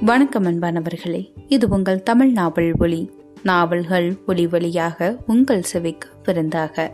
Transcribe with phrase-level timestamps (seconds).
[0.00, 3.10] வணக்கம் அன்பானவர்களே இது உங்கள் தமிழ் நாவல் ஒளி
[3.42, 6.92] நாவல்கள் ஒளி வழியாக உங்கள் செவிக்கு விருந்தாக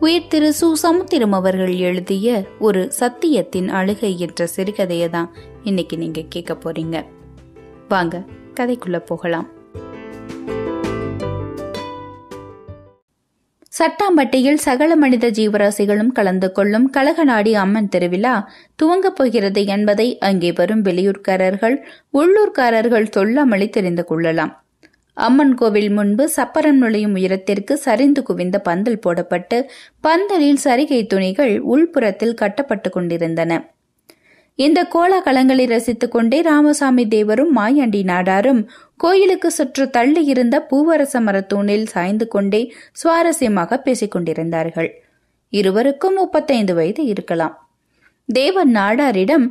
[0.00, 0.72] உயிர் திரு சு.
[0.72, 5.30] சமுத்திரம் அவர்கள் எழுதிய ஒரு சத்தியத்தின் அழுகை என்ற சிறுகதையை தான்
[5.62, 7.04] இன்னைக்கு நீங்க கேட்க போறீங்க.
[7.88, 9.48] வாங்க கதைக்குள்ள போகலாம்.
[13.78, 18.34] சட்டாம்பட்டியில் சகல மனித ஜீவராசிகளும் கலந்து கொள்ளும் கழகநாடி அம்மன் திருவிழா
[18.82, 21.76] துவங்கப் போகிறது என்பதை அங்கே வரும் வெளியூர்காரர்கள்
[22.20, 24.52] உள்ளூர்காரர்கள் சொல்லாமலே தெரிந்து கொள்ளலாம்.
[25.16, 29.58] அம்மன் கோவில் முன்பு சப்பரம் நுழையும் உயரத்திற்கு சரிந்து குவிந்த பந்தல் போடப்பட்டு
[30.00, 33.52] பந்தலில் சரிகை துணிகள் உள்புறத்தில் கட்டப்பட்டு கொண்டிருந்தன.
[34.58, 38.62] இந்த கோலாகலங்களை ரசித்துக் கொண்டே ராமசாமி தேவரும் மாயாண்டி நாடாரும்
[38.96, 44.90] கோயிலுக்கு சுற்று தள்ளி இருந்த பூவரச மரத்தூணில் சாய்ந்து கொண்டே சுவாரஸ்யமாக பேசிக் கொண்டிருந்தார்கள்.
[45.52, 47.54] இருவருக்கும் முப்பத்தைந்து வயது இருக்கலாம்.
[48.28, 49.46] தேவன் நாடாரிடம்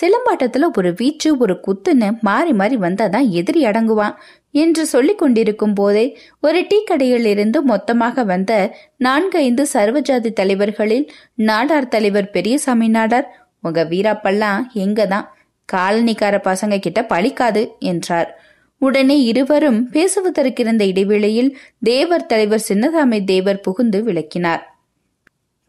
[0.00, 4.14] சிலம்பாட்டத்துல ஒரு வீச்சு ஒரு குத்துன்னு மாறி மாறி வந்தாதான் எதிரி அடங்குவான்
[4.54, 6.04] என்று சொல்லிக் கொண்டிருக்கும் போதே
[6.40, 8.52] ஒரு டீ கடையில் இருந்து மொத்தமாக வந்த
[8.96, 11.06] நான்கைந்து சர்வஜாதி தலைவர்களில்
[11.38, 13.28] நாடார் தலைவர் பெரியசாமி நாடார்
[13.62, 15.26] உங்க வீராப்பெல்லாம் எங்கதான்?
[15.72, 18.38] காலனிக்கார பசங்க கிட்ட பழிக்காது என்றார்.
[18.78, 24.74] உடனே இருவரும் பேசுவதற்கிருந்த இடைவேளையில் தேவர் தலைவர் சின்னதாமை தேவர் புகுந்து விளக்கினார்.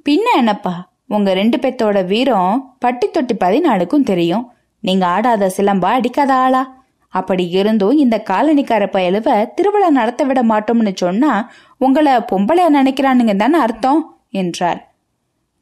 [0.10, 0.90] பின்ன என்னப்பா?
[1.08, 4.52] உங்க ரெண்டு பேத்தோட வீரம் பட்டி தொட்டி பதினாலுக்கும் தெரியும்.
[4.80, 6.80] நீங்க ஆடாத சிலம்பா அடிக்காத ஆளா?
[7.08, 14.20] அப்படி இருந்தும் இந்த காலனிக்கார பயலுவ திருவிழா நடத்த விட மாட்டோம்னு சொன்னா உங்களை பொம்பளையா நினைக்கிறானுங்க தானே அர்த்தம்?
[14.30, 14.94] என்றார்.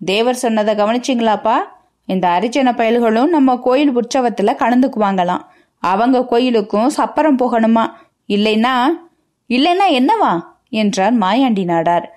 [0.06, 1.58] தேவர் சொன்னதை கவனிச்சிங்களாப்பா?
[2.10, 5.44] இந்த அரிச்சன பயல்களும் நம்ம கோயில் உற்சவத்துல கலந்துக்குவாங்களாம்.
[5.84, 7.84] அவங்க கோயிலுக்கும் சப்பரம் போகணுமா?
[8.28, 8.74] இல்லைன்னா
[9.50, 10.34] இல்லைன்னா என்னவா?
[10.70, 12.08] என்றார் மாயாண்டி நாடார்.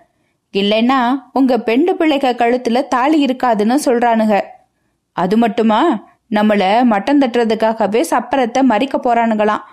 [0.53, 0.99] இல்லைன்னா
[1.33, 4.41] உங்க பெண்டு பிள்ளைக கழுத்துல தாலி இருக்காதுன்னு சொல்றானுங்க.
[5.17, 5.81] அது மட்டுமா?
[6.31, 9.65] நம்மள மட்டம் தட்டுறதுக்காகவே சப்பரத்தை மறிக்க போறானுங்களாம்.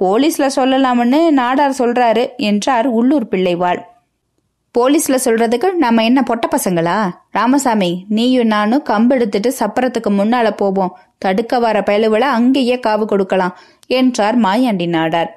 [0.00, 3.80] போலீஸ்ல சொல்லலாம்னு நாடார் சொல்றாரு என்றார் உள்ளூர் பிள்ளைவாள்.
[4.76, 6.96] போலீஸ்ல சொல்றதுக்கு நம்ம என்ன பொட்ட பசங்களா?
[7.30, 10.92] ராமசாமி நீயும் நானும் கம்பு எடுத்துட்டு சப்பரத்துக்கு முன்னால போவோம்.
[11.18, 15.30] தடுக்க வர பயலுவில அங்கேயே காவு கொடுக்கலாம் என்றார் மாயாண்டி நாடார்.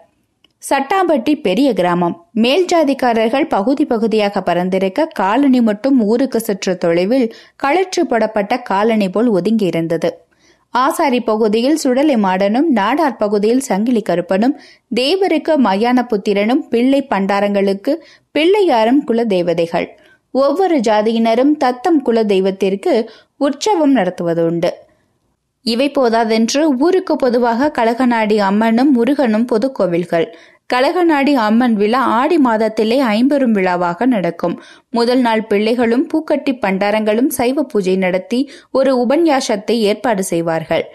[0.63, 2.16] சட்டாம்பட்டி பெரிய கிராமம்.
[2.31, 7.33] மேல் ஜாதிக்காரர்கள் பகுதி பகுதியாக பறந்திருக்க காலனி மட்டும் ஊருக்கு சற்று தொலைவில்
[7.63, 10.11] களற்று போடப்பட்ட காலனி போல் ஒதுங்கி இருந்தது
[10.73, 14.59] ஆசாரி பகுதியில் சுடலை மாடனும் நாடார் பகுதியில் சங்கிலி கருப்பனும்
[14.95, 17.94] தேவருக்கு மயான புத்திரனும் பிள்ளை பண்டாரங்களுக்கு
[18.39, 19.88] பிள்ளையாரும் குல தெய்வதைகள்
[20.31, 22.94] ஒவ்வொரு ஜாதியினரும் தத்தம் குல தெய்வத்திற்கு
[23.38, 24.69] உற்சவம் நடத்துவதுண்டு.
[25.66, 30.28] இவை போதாதென்று ஊருக்கு பொதுவாக கழகநாடி அம்மனும் முருகனும் பொது கோவில்கள்.
[30.73, 34.55] கழகநாடி அம்மன் விழா ஆடி மாதத்திலே ஐம்பெரும் விழாவாக நடக்கும்.
[34.89, 40.85] முதல் நாள் பிள்ளைகளும் பூக்கட்டி பண்டாரங்களும் சைவ பூஜை நடத்தி ஒரு உபன்யாசத்தை ஏற்பாடு செய்வார்கள்.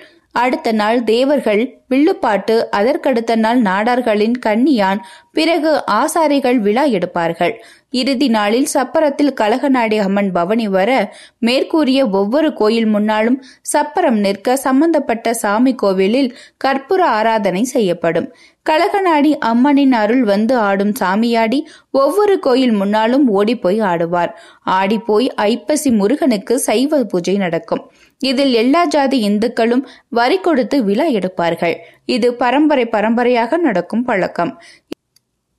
[0.42, 5.00] அடுத்த நாள் தேவர்கள் வில்லுப்பாட்டு அதற்கடுத்த நாள் நாடார்களின் கன்னியான்
[5.32, 7.54] பிறகு ஆசாரிகள் விழா எடுப்பார்கள்.
[8.00, 10.90] இறுதி நாளில் சப்பரத்தில் கழகநாடி அம்மன் பவனி வர
[11.38, 13.38] மேற்கூறிய ஒவ்வொரு கோயில் முன்னாலும்
[13.72, 16.30] சப்பரம் நிற்க சம்பந்தப்பட்ட சாமி கோவிலில்
[16.64, 18.28] கற்பூர ஆராதனை செய்யப்படும்.
[18.68, 21.58] கழகநாடி அம்மனின் அருள் வந்து ஆடும் சாமியாடி
[21.90, 24.30] ஒவ்வொரு கோயில் முன்னாலும் ஓடிப்போய் ஆடுவார்.
[24.78, 27.82] ஆடிப்போய் ஐப்பசி முருகனுக்கு சைவ பூஜை நடக்கும்.
[28.20, 31.76] இதில் எல்லா ஜாதி இந்துக்களும் வரி கொடுத்து விழா எடுப்பார்கள்.
[32.06, 34.54] இது பரம்பரை பரம்பரையாக நடக்கும் பழக்கம்.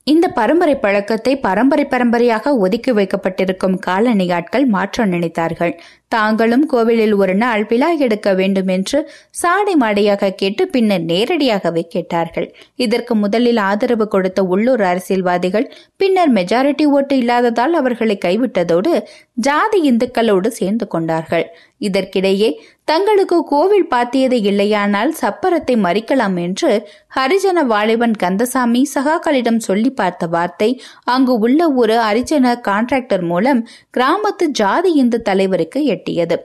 [0.08, 5.74] இந்த பரம்பரை பழக்கத்தை பரம்பரை பரம்பரையாக ஒதுக்கி வைக்கப்பட்டிருக்கும் காலணி ஆட்கள் மாற்ற நினைத்தார்கள்.
[6.12, 9.00] தாங்களும் கோவிலில் ஒரு நாள் விழா எடுக்க வேண்டும் என்று
[9.32, 12.48] சாடை மாடையாக கேட்டு பின்னர் நேரடியாகவே கேட்டார்கள்.
[12.76, 15.68] இதற்கு முதலில் ஆதரவு கொடுத்த உள்ளூர் அரசியல்வாதிகள்
[15.98, 18.94] பின்னர் மெஜாரிட்டி ஓட்டு இல்லாததால் அவர்களை கைவிட்டதோடு
[19.40, 21.46] ஜாதி இந்துக்களோடு சேர்ந்து கொண்டார்கள்.
[21.80, 22.50] இதற்கிடையே
[22.84, 26.72] தங்களுக்கு கோவில் பாத்தியது இல்லையானால் சப்பரத்தை மறிக்கலாம் என்று
[27.16, 30.70] ஹரிஜன வாலிபன் கந்தசாமி சகாக்களிடம் சொல்லி பார்த்த வார்த்தை
[31.06, 33.62] அங்கு உள்ள ஒரு ஹரிஜன கான்ட்ராக்டர் மூலம்
[33.98, 36.38] கிராமத்து ஜாதி இந்து தலைவருக்கு எட்டியது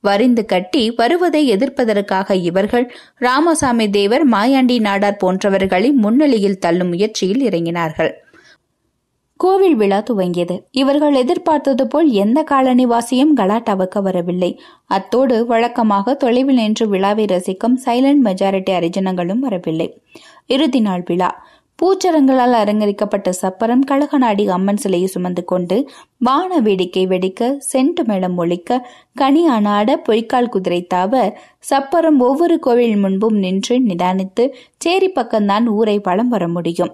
[0.00, 2.86] வரிந்து கட்டி வருவதை எதிர்ப்பதற்காக இவர்கள்
[3.16, 8.12] ராமசாமி தேவர் மாயாண்டி நாடார் போன்றவர்களை முன்னிலையில் தள்ளும் முயற்சியில் இறங்கினார்கள்.
[9.40, 10.54] கோவில் விழா துவங்கியது.
[10.70, 14.60] இவர்கள் எதிர்பார்த்தது போல் எந்த காலனிவாசியும் கலாட்டாவுக்கு வரவில்லை.
[14.86, 19.88] அத்தோடு வழக்கமாக தொலைவில் நின்று விழாவை ரசிக்கும் சைலண்ட் மெஜாரிட்டி அரிஜனங்களும் வரவில்லை.
[20.46, 21.30] இறுதி நாள் விழா.
[21.78, 25.76] பூச்சரங்களால் அலங்கரிக்கப்பட்ட சப்பரம் கழகநாடி அம்மன் சிலையை சுமந்து கொண்டு
[26.18, 28.78] வான வேடிக்கை வெடிக்க சென்ட் மேளம் ஒழிக்க
[29.20, 31.20] கனியானாட பொய்க்கால் குதிரை தாவ
[31.70, 34.46] சப்பரம் ஒவ்வொரு கோவில் முன்பும் நின்று நிதானித்து
[34.76, 36.92] சேரி பக்கம்தான் ஊரை வளம் வர முடியும்.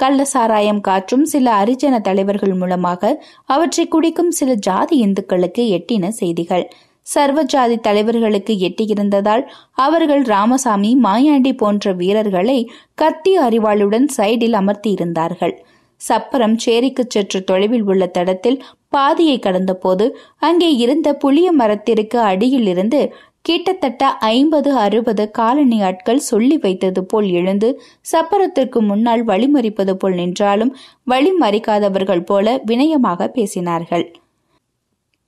[0.00, 3.12] கள்ள சாராயம் காற்றும் சில அரிஜன தலைவர்கள் மூலமாக
[3.46, 6.64] அவற்றை குடிக்கும் சில ஜாதி இந்துக்களுக்கு எட்டின செய்திகள்.
[7.06, 12.58] சர்வஜாதி தலைவர்களுக்கு எட்டியிருந்ததால் அவர்கள் ராமசாமி மாயாண்டி போன்ற வீரர்களை
[12.94, 15.54] கத்தி அறிவாளுடன் சைடில் அமர்த்தியிருந்தார்கள்.
[16.00, 20.06] சப்பரம் சேரிக்கு சற்று தொலைவில் உள்ள தடத்தில் பாதியை கடந்தபோது
[20.38, 23.00] அங்கே இருந்த புளிய மரத்திற்கு அடியில் இருந்து
[23.42, 27.68] கிட்டத்தட்ட ஐம்பது அறுபது காலனி ஆட்கள் சொல்லி வைத்தது போல் எழுந்து
[28.12, 30.74] சப்பரத்திற்கு முன்னால் வழிமறிப்பது போல் நின்றாலும்
[31.10, 34.04] வழிமறிக்காதவர்கள் போல வினயமாக பேசினார்கள்.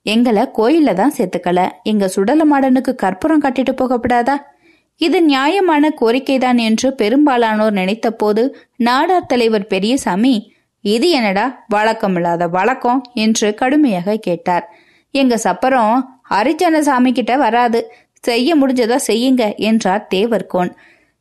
[0.05, 1.59] எங்களை கோயில்ல தான் சேர்த்துக்கல.
[1.83, 4.35] எங்க சுடல மாடனுக்கு கற்பூரம் கட்டிட்டு போகப்படாதா?
[4.97, 8.43] இது நியாயமான கோரிக்கைதான் என்று பெரும்பாலானோர் நினைத்த போது
[8.77, 10.35] நாடார் தலைவர் பெரியசாமி
[10.81, 13.01] இது என்னடா வழக்கமில்லாத வழக்கம்?
[13.13, 14.65] என்று கடுமையாக கேட்டார்.
[15.11, 15.95] எங்க சப்பரம்
[16.29, 17.79] ஹரிஜன சாமி கிட்ட வராது.
[18.23, 20.71] செய்ய முடிஞ்சதா செய்யுங்க என்றார் தேவர்கோன்.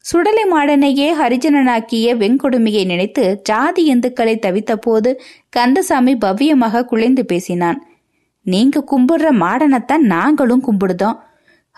[0.04, 5.10] சுடலை மாடனையே ஹரிஜனனாக்கிய வெங்கொடுமையை நினைத்து ஜாதி இந்துக்களை தவித்த போது
[5.48, 7.78] கந்தசாமி பவ்யமாக குலைந்து பேசினான்.
[8.44, 11.19] நீங்க கும்பிடுற மாடனைத்தான் நாங்களும் கும்பிடுதோம்.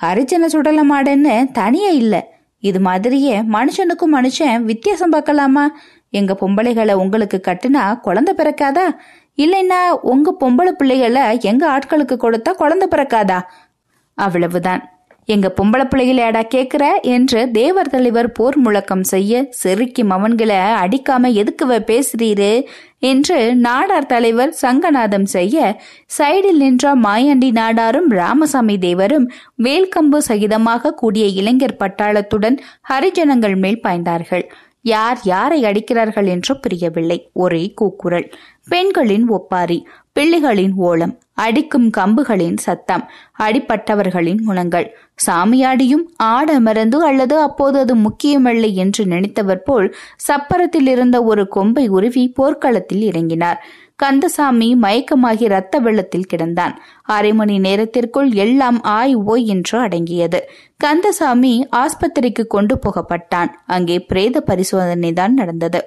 [0.02, 2.34] ஹரிஜன சுடல மாடன்னு தனியா இல்ல.
[2.58, 5.70] இது மாதிரியே மனுஷனுக்கும் மனுஷன் வித்தியாசம் பார்க்கலாமா?
[6.10, 8.96] எங்க பொம்பளைகளை உங்களுக்கு கட்டுனா குழந்தை பிறக்காதா?
[9.36, 13.42] இல்லைன்னா உங்க பொம்பளை பிள்ளைகளை எங்க ஆட்களுக்கு கொடுத்தா குழந்தை பிறக்காதா?
[14.14, 14.95] அவ்வளவுதான்.
[15.28, 22.62] எங்க பொம்பளை பிள்ளைகளேடா கேக்குற என்று தேவர் தலைவர் போர் முழக்கம் செய்ய செருக்கி மவன்களை அடிக்காம எதுக்கு பேசுறீரு
[22.98, 25.80] என்று நாடார் தலைவர் சங்கநாதம் செய்ய
[26.18, 29.26] சைடில் நின்ற மாயாண்டி நாடாரும் ராமசாமி தேவரும்
[29.56, 32.58] வேல்கம்பு சகிதமாக கூடிய இளைஞர் பட்டாளத்துடன்
[32.88, 34.46] ஹரிஜனங்கள் மேல் பாய்ந்தார்கள்.
[34.82, 37.30] யார் யாரை அடிக்கிறார்கள் என்று புரியவில்லை.
[37.32, 38.32] ஒரே கூக்குரல்.
[38.68, 41.14] பெண்களின் ஒப்பாரி பிள்ளைகளின் ஓலம்.
[41.36, 43.04] அடிக்கும் கம்புகளின் சத்தம்
[43.38, 44.86] அடிப்பட்டவர்களின் குணங்கள்.
[45.26, 49.88] சாமியாடியும் ஆடமர்ந்து அல்லது அப்போது அது முக்கியமல்ல என்று நினைத்தவர் போல்
[50.28, 53.60] சப்பரத்தில் இருந்த ஒரு கொம்பை உருவி போர்க்களத்தில் இறங்கினார்.
[53.96, 56.74] கந்தசாமி மயக்கமாகி இரத்த வெள்ளத்தில் கிடந்தான்.
[57.02, 60.40] அரை மணி நேரத்திற்குள் எல்லாம் ஆய் ஓய் என்று அடங்கியது.
[60.76, 63.50] கந்தசாமி ஆஸ்பத்திரிக்கு கொண்டு போகப்பட்டான்.
[63.66, 65.80] அங்கே பிரேத பரிசோதனை தான் நடந்தது.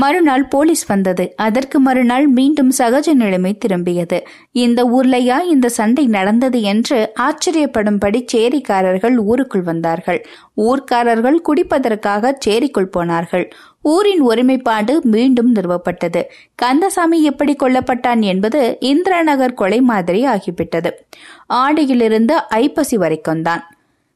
[0.00, 1.34] மறுநாள் போலீஸ் வந்தது.
[1.36, 4.18] அதற்கு மறுநாள் மீண்டும் சகஜ நிலைமை திரும்பியது.
[4.52, 10.20] இந்த ஊர்லையா இந்த சண்டை நடந்தது என்று ஆச்சரியப்படும்படி சேரிக்காரர்கள் ஊருக்குள் வந்தார்கள்.
[10.56, 13.52] ஊர்க்காரர்கள் குடிப்பதற்காக சேரிக்குள் போனார்கள்.
[13.82, 16.22] ஊரின் ஒருமைப்பாடு மீண்டும் நிறுவப்பட்டது.
[16.54, 20.92] கந்தசாமி எப்படி கொல்லப்பட்டான் என்பது இந்திரநகர் கொலை மாதிரி ஆகிவிட்டது.
[21.46, 23.64] ஆடியிலிருந்து ஐப்பசி வரைக்கும் தான்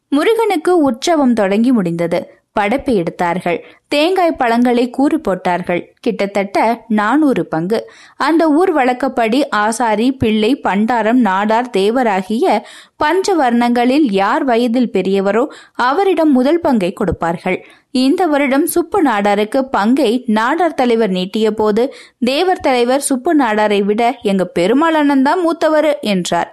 [0.09, 2.45] முருகனுக்கு உற்சவம் தொடங்கி முடிந்தது.
[2.59, 3.59] படைப்பு எடுத்தார்கள்.
[3.95, 5.83] தேங்காய் பழங்களை கூறு போட்டார்கள்.
[6.05, 6.57] கிட்டத்தட்ட
[6.99, 7.79] நானூறு பங்கு.
[8.27, 12.57] அந்த ஊர் வழக்கப்படி ஆசாரி பிள்ளை பண்டாரம் நாடார் தேவராகிய
[13.03, 15.45] பஞ்ச வர்ணங்களில் யார் வயதில் பெரியவரோ
[15.89, 17.59] அவரிடம் முதல் பங்கை கொடுப்பார்கள்.
[18.05, 21.85] இந்த வருடம் சுப்பு நாடாருக்கு பங்கை நாடார் தலைவர் நீட்டிய போது
[22.31, 26.51] தேவர் தலைவர் சுப்பு நாடாரை விட எங்க பெருமாளனந்தான் தான் மூத்தவர் என்றார்.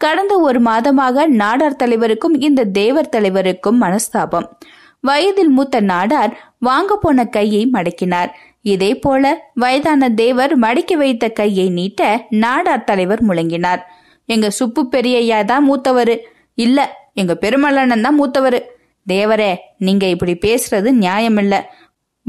[0.00, 4.46] கடந்த ஒரு மாதமாக நாடார் தலைவருக்கும் இந்த தேவர் தலைவருக்கும் மனஸ்தாபம்.
[5.00, 8.30] வயதில் மூத்த நாடார் வாங்க போன கையை மடக்கினார்.
[8.62, 13.78] இதே போல வயதான தேவர் மடக்கி வைத்த கையை நீட்ட நாடார் தலைவர் முழங்கினார்.
[14.26, 16.18] எங்க சுப்பு பெரியய்யா தான் மூத்தவரு.
[16.54, 18.60] இல்ல எங்க பெருமல்லண்ணன் தான் மூத்தவரு.
[19.08, 21.64] தேவரே நீங்க இப்படி பேசுறது நியாயமில்ல.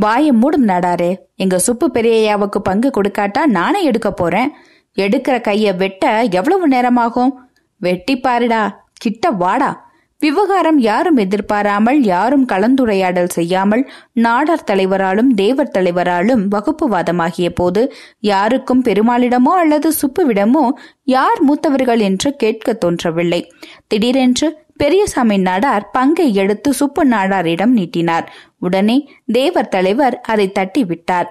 [0.01, 4.51] வாய மூடும் நாடாரே எங்க சுப்பு பெரியய்யாவுக்கு பங்கு கொடுக்காட்டா நானே எடுக்க போறேன்.
[4.95, 7.47] எடுக்கிற கைய வெட்ட எவ்வளவு நேரமாகும்?
[7.77, 9.90] வெட்டி பாருடா கிட்ட வாடா.
[10.21, 13.83] விவகாரம் யாரும் எதிர்பாராமல் யாரும் கலந்துரையாடல் செய்யாமல்
[14.25, 17.83] நாடார் தலைவராலும் தேவர் தலைவராலும் வகுப்புவாதமாகிய போது
[18.31, 20.65] யாருக்கும் பெருமாளிடமோ அல்லது சுப்புவிடமோ
[21.07, 23.41] யார் மூத்தவர்கள் என்று கேட்க தோன்றவில்லை.
[23.87, 28.27] திடீரென்று பெரியசாமி நாடார் பங்கை எடுத்து சுப்பு நாடாரிடம் நீட்டினார்.
[28.59, 28.97] உடனே
[29.31, 31.29] தேவர் தலைவர் அதை தட்டி விட்டார்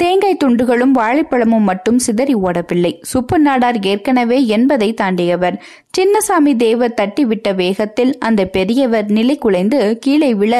[0.00, 2.90] தேங்காய் துண்டுகளும் வாழைப்பழமும் மட்டும் சிதறி ஓடவில்லை.
[3.02, 5.56] சுப்பு நாடார் ஏற்கனவே என்பதை தாண்டியவர்.
[5.98, 10.52] சின்னசாமி தேவர் தட்டிவிட்ட வேகத்தில் அந்த பெரியவர் நிலை குலைந்து கீழே விழ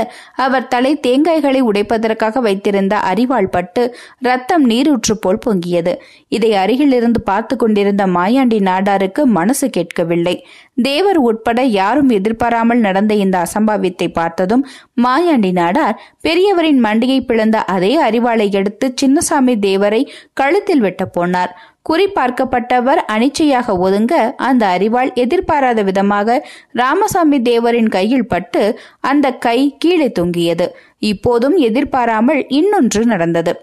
[0.45, 3.83] அவர் தலை தேங்காய்களை உடைப்பதற்காக வைத்திருந்த அரிவாள் பட்டு
[4.19, 5.93] ரத்தம் நீரூற்று போல் பொங்கியது.
[6.29, 10.35] இதை அருகிலிருந்து பார்த்து கொண்டிருந்த மாயாண்டி நாடாருக்கு மனசு கேட்கவில்லை.
[10.83, 14.67] தேவர் உட்பட யாரும் எதிர்பாராமல் நடந்த இந்த அசம்பாவியத்தை பார்த்ததும்
[15.03, 20.03] மாயாண்டி நாடார் பெரியவரின் மண்டியை பிளந்த அதே அரிவாளை எடுத்து சின்னசாமி தேவரை
[20.33, 21.55] கழுத்தில் வெட்ட போனார்.
[21.89, 28.63] குறிப்பார்க்கப்பட்டவர் அனிச்சையாக ஒதுங்க அந்த அறிவாள் எதிர்பாராத விதமாக ராமசாமி தேவரின் கையில் பட்டு
[29.01, 30.69] அந்த கை கீழே தொங்கியது.
[30.99, 33.55] இப்போதும் எதிர்பாராமல் இன்னொன்று நடந்தது.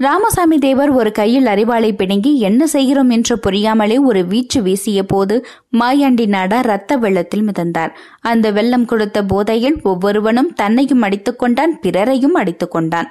[0.00, 5.46] ராமசாமி தேவர் ஒரு கையில் அறிவாளை பிடுங்கி என்ன செய்கிறோம் என்று புரியாமலே ஒரு வீச்சு வீசிய போது
[5.78, 7.92] மாயாண்டி நாடா ரத்த வெள்ளத்தில் மிதந்தார்.
[8.20, 13.08] அந்த வெள்ளம் கொடுத்த போதையில் ஒவ்வொருவனும் தன்னையும் அடித்துக் கொண்டான் பிறரையும் அடித்துக் கொண்டான்.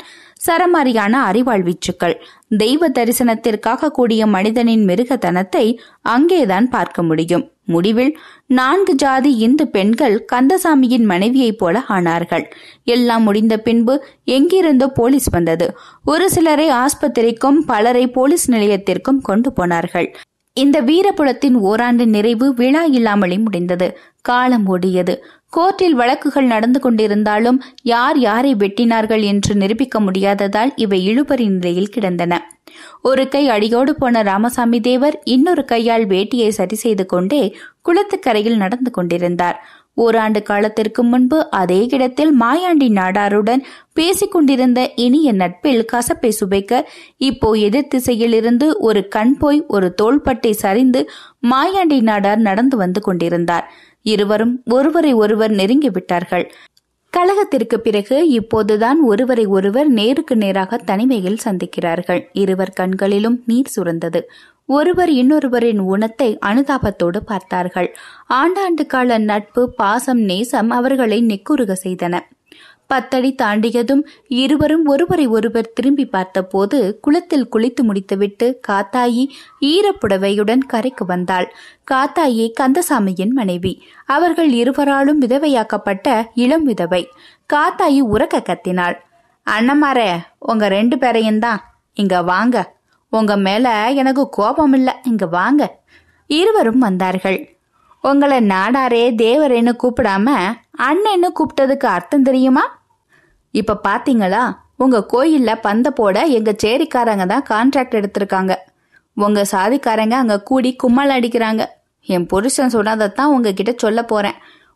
[0.48, 2.15] சரமாரியான அறிவாள் வீச்சுக்கள்.
[2.57, 7.50] தெய்வ தரிசனத்திற்காக கூடிய மனிதனின் மிருகத்தனத்தை அங்கேதான் பார்க்க முடியும்.
[7.67, 8.17] முடிவில்
[8.48, 12.45] நான்கு ஜாதி இந்து பெண்கள் கந்தசாமியின் மனைவியைப் போல ஆனார்கள்.
[12.84, 15.77] எல்லாம் முடிந்த பின்பு எங்கிருந்தோ போலீஸ் வந்தது.
[16.05, 20.15] ஒரு சிலரை ஆஸ்பத்திரிக்கும் பலரை போலீஸ் நிலையத்திற்கும் கொண்டு போனார்கள்.
[20.57, 23.88] இந்த வீரபுலத்தின் ஓராண்டு நிறைவு விழா இல்லாமலே முடிந்தது.
[24.21, 25.13] காலம் ஓடியது.
[25.53, 32.39] கோர்ட்டில் வழக்குகள் நடந்து கொண்டிருந்தாலும் யார் யாரை வெட்டினார்கள் என்று நிரூபிக்க முடியாததால் இவை இழுபறி நிலையில் கிடந்தன.
[33.01, 39.59] ஒரு கை அடியோடு போன ராமசாமி தேவர் இன்னொரு கையால் வேட்டியை சரி செய்து கொண்டே குளத்துக்கரையில் நடந்து கொண்டிருந்தார்.
[39.95, 43.61] ஓராண்டு காலத்திற்கு முன்பு அதே இடத்தில் மாயாண்டி நாடாருடன்
[43.93, 46.83] பேசிக் கொண்டிருந்த இனிய நட்பில் கசப்பை சுவைக்க
[47.17, 51.01] இப்போ எதிர் திசையிலிருந்து ஒரு கண் போய் ஒரு தோள்பட்டை சரிந்து
[51.49, 53.67] மாயாண்டி நாடார் நடந்து வந்து கொண்டிருந்தார்.
[54.05, 56.45] இருவரும் ஒருவரை ஒருவர் நெருங்கி விட்டார்கள்.
[57.17, 62.22] கழகத்திற்கு பிறகு இப்போதுதான் ஒருவரை ஒருவர் நேருக்கு நேராக தனிமையில் சந்திக்கிறார்கள்.
[62.34, 64.22] இருவர் கண்களிலும் நீர் சுரந்தது.
[64.65, 67.95] ஒருவர் இன்னொருவரின் உணத்தை அனுதாபத்தோடு பார்த்தார்கள்.
[68.29, 72.19] ஆண்டாண்டு கால நட்பு பாசம் நேசம் அவர்களை நெக்குருக செய்தன.
[72.88, 79.27] பத்தடி தாண்டியதும் இருவரும் ஒருவரை ஒருவர் திரும்பி பார்த்தபோது குளத்தில் குளித்து முடித்துவிட்டு காத்தாயி
[79.62, 81.54] ஈரப்புடவையுடன் கரைக்கு வந்தாள்.
[81.92, 83.84] காத்தாயி கந்தசாமியின் மனைவி.
[84.06, 87.10] அவர்கள் இருவராலும் விதவையாக்கப்பட்ட இளம் விதவை.
[87.54, 88.96] காத்தாயி உறக்க கத்தினாள்.
[89.50, 92.75] அண்ணமாரே உங்க ரெண்டு பேரையும் தான் இங்க வாங்க.
[93.10, 95.80] உங்க மேல எனக்கு கோபம் இல்ல இங்க வாங்க.
[96.27, 97.50] இருவரும் வந்தார்கள்.
[98.01, 102.79] உங்களை நாடாரே தேவரேன்னு கூப்பிடாம அண்ணன்னு கூப்பிட்டதுக்கு அர்த்தம் தெரியுமா?
[103.51, 104.44] இப்ப பாத்தீங்களா?
[104.77, 108.55] உங்க கோயில்ல பந்த போட எங்க சேரிக்காரங்க தான் கான்ட்ராக்ட் எடுத்திருக்காங்க.
[109.13, 111.65] உங்க சாதிக்காரங்க அங்க கூடி கும்மல் அடிக்கிறாங்க.
[112.01, 114.34] என் புருஷன் சொன்னதைத்தான் உங்ககிட்ட சொல்ல போறேன்.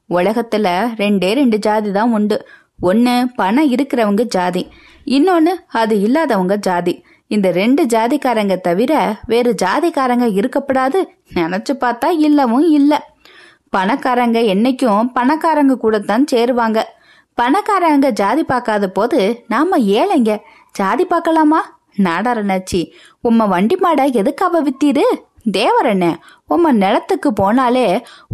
[0.10, 2.48] உலகத்துல ரெண்டே ரெண்டு ஜாதி தான் உண்டு.
[2.80, 4.68] ஒன்னு பணம் இருக்கிறவங்க ஜாதி.
[5.06, 7.04] இன்னொன்னு அது இல்லாதவங்க ஜாதி.
[7.28, 13.00] இந்த ரெண்டு ஜாதிக்காரங்க தவிர வேறு ஜாதிக்காரங்க இருக்கப்படாது நினைச்சு பார்த்தா இல்லவும் இல்லை.
[13.76, 16.80] பணக்காரங்க என்னைக்கும் பணக்காரங்க கூட தான் சேருவாங்க.
[17.38, 20.32] பணக்காரங்க ஜாதி பார்க்காத போது நாம ஏழைங்க.
[20.72, 21.60] ஜாதி பார்க்கலாமா?
[22.06, 22.82] நாடாரணாச்சி
[23.28, 25.06] உம்ம வண்டி மாடை எதுக்காக வித்தீரு?
[25.58, 26.06] தேவரண்ண
[26.54, 27.88] உம்ம நிலத்துக்கு போனாலே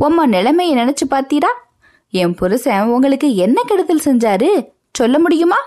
[0.05, 1.51] உம்ம நிலைமையை நினைச்சு பாத்தீரா
[2.09, 4.49] என் புருஷன் உங்களுக்கு என்ன கெடுதல் செஞ்சாரு?
[4.91, 5.59] சொல்ல முடியுமா?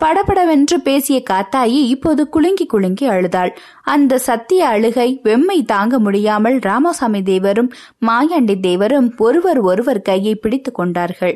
[0.00, 3.52] படபடவென்று பேசிய காத்தாயி இப்போது குலுங்கி குலுங்கி அழுதாள்.
[3.84, 7.70] அந்த சத்திய அழுகை வெம்மை தாங்க முடியாமல் ராமசாமி தேவரும்
[8.06, 11.34] மாயாண்டி தேவரும் ஒருவர் ஒருவர் கையை பிடித்து கொண்டார்கள்.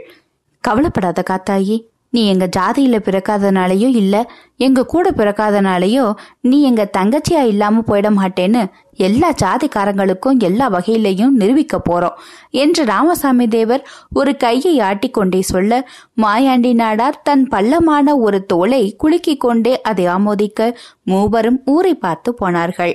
[0.64, 1.76] கவலைப்படாத காத்தாயி
[2.12, 4.16] நீ எங்க ஜாதியில பிறக்காதனாலயோ இல்ல
[4.57, 6.04] எங்க கூட பிறக்காதனாலயோ
[6.40, 8.62] நீ எங்க தங்கச்சியா இல்லாம போயிட மாட்டேன்னு
[8.99, 12.19] எல்லா ஜாதிக்காரங்களுக்கும் எல்லா வகையிலையும் நிரூபிக்க போறோம்
[12.50, 15.88] என்று ராமசாமி தேவர் ஒரு கையை ஆட்டிக்கொண்டே சொல்ல
[16.23, 20.71] மாயாண்டி நாடார் தன் பள்ளமான ஒரு தோலை குலுக்கிக் கொண்டே அதை ஆமோதிக்க
[21.04, 22.95] மூவரும் ஊரை பார்த்து போனார்கள்.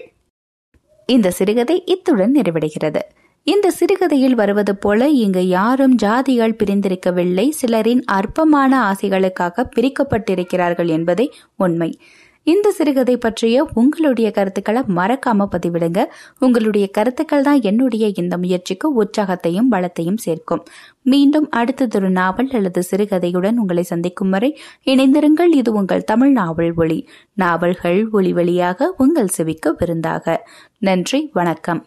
[1.09, 3.01] இந்த சிறுகதை இத்துடன் நிறைவடைகிறது.
[3.47, 11.99] இந்த சிறுகதையில் வருவது போல இங்கு யாரும் ஜாதிகள் பிரிந்திருக்கவில்லை சிலரின் அற்பமான ஆசைகளுக்காக பிரிக்கப்பட்டிருக்கிறார்கள் என்பதே உண்மை.
[12.43, 16.03] இந்த சிறுகதை பற்றிய உங்களுடைய கருத்துக்களை மறக்காம பதிவிடுங்க.
[16.39, 20.65] உங்களுடைய கருத்துக்கள் தான் என்னுடைய இந்த முயற்சிக்கு உற்சாகத்தையும் பலத்தையும் சேர்க்கும்.
[21.01, 25.53] மீண்டும் அடுத்ததொரு நாவல் அல்லது சிறுகதையுடன் உங்களை சந்திக்கும் வரை இணைந்திருங்கள்.
[25.55, 27.07] இது உங்கள் தமிழ் நாவல் ஒளி.
[27.33, 30.47] நாவல்கள் ஒளி வழியாக உங்கள் செவிக்கு விருந்தாக.
[30.79, 31.83] நன்றி வணக்கம்.